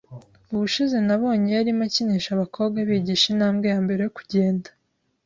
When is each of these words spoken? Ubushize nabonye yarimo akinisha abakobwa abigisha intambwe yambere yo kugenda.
Ubushize 0.53 0.97
nabonye 1.07 1.49
yarimo 1.57 1.83
akinisha 1.87 2.29
abakobwa 2.33 2.77
abigisha 2.83 3.25
intambwe 3.33 3.65
yambere 3.73 4.01
yo 4.03 4.11
kugenda. 4.17 4.69